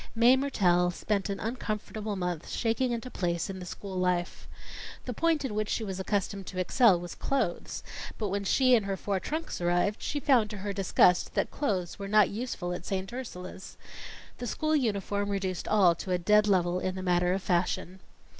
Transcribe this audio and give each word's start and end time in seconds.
Mae 0.15 0.35
Mertelle 0.35 0.89
spent 0.91 1.29
an 1.29 1.39
uncomfortable 1.39 2.15
month 2.15 2.49
shaking 2.49 2.91
into 2.91 3.11
place 3.11 3.51
in 3.51 3.59
the 3.59 3.67
school 3.67 3.95
life. 3.99 4.47
The 5.05 5.13
point 5.13 5.45
in 5.45 5.53
which 5.53 5.69
she 5.69 5.83
was 5.83 5.99
accustomed 5.99 6.47
to 6.47 6.57
excel 6.59 6.99
was 6.99 7.13
clothes, 7.13 7.83
but 8.17 8.29
when 8.29 8.43
she 8.43 8.73
and 8.73 8.87
her 8.87 8.97
four 8.97 9.19
trunks 9.19 9.61
arrived, 9.61 10.01
she 10.01 10.19
found 10.19 10.49
to 10.49 10.57
her 10.65 10.73
disgust 10.73 11.35
that 11.35 11.51
clothes 11.51 11.99
were 11.99 12.07
not 12.07 12.31
useful 12.31 12.73
at 12.73 12.83
St. 12.83 13.13
Ursula's. 13.13 13.77
The 14.39 14.47
school 14.47 14.75
uniform 14.75 15.29
reduced 15.29 15.67
all 15.67 15.93
to 15.93 16.09
a 16.09 16.17
dead 16.17 16.47
level 16.47 16.79
in 16.79 16.95
the 16.95 17.03
matter 17.03 17.31
of 17.33 17.43
fashion. 17.43 17.99